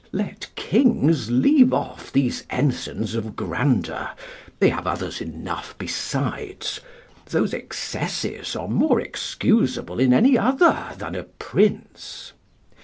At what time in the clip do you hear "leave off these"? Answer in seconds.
1.29-2.43